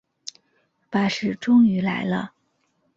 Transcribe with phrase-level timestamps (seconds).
[0.89, 2.33] 巴士终于来了